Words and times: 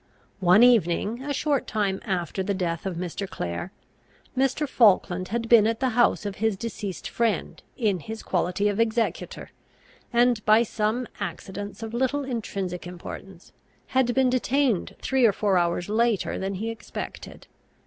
One 0.39 0.63
evening, 0.63 1.21
a 1.21 1.31
short 1.31 1.67
time 1.67 2.01
after 2.03 2.41
the 2.41 2.55
death 2.55 2.87
of 2.87 2.95
Mr. 2.95 3.29
Clare, 3.29 3.71
Mr. 4.35 4.67
Falkland 4.67 5.27
had 5.27 5.47
been 5.47 5.67
at 5.67 5.79
the 5.79 5.89
house 5.89 6.25
of 6.25 6.37
his 6.37 6.57
deceased 6.57 7.07
friend 7.07 7.61
in 7.77 7.99
his 7.99 8.23
quality 8.23 8.67
of 8.67 8.79
executor, 8.79 9.51
and, 10.11 10.43
by 10.43 10.63
some 10.63 11.07
accidents 11.19 11.83
of 11.83 11.93
little 11.93 12.23
intrinsic 12.25 12.87
importance, 12.87 13.51
had 13.89 14.15
been 14.15 14.31
detained 14.31 14.95
three 15.03 15.23
or 15.23 15.33
four 15.33 15.59
hours 15.59 15.87
later 15.87 16.39
than 16.39 16.55
he 16.55 16.71
expected. 16.71 17.45